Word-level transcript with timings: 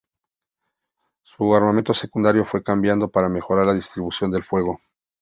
Su 1.21 1.53
armamento 1.55 1.93
secundario 1.93 2.43
fue 2.43 2.63
cambiado 2.63 3.07
para 3.11 3.29
mejorar 3.29 3.67
la 3.67 3.75
distribución 3.75 4.31
del 4.31 4.41
fuego. 4.43 4.79